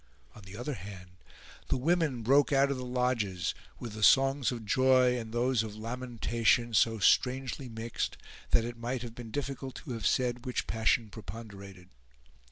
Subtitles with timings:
[0.33, 1.11] On the other hand,
[1.67, 5.75] the women broke out of the lodges, with the songs of joy and those of
[5.75, 8.17] lamentation so strangely mixed
[8.49, 11.89] that it might have been difficult to have said which passion preponderated.